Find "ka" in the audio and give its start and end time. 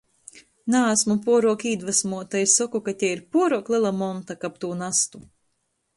2.89-2.97